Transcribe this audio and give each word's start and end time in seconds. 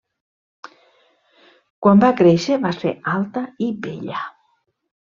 Quan 1.87 2.03
va 2.05 2.11
créixer 2.23 2.59
va 2.67 2.75
ser 2.81 2.97
alta 3.15 3.47
i 3.67 3.71
bella. 3.89 4.29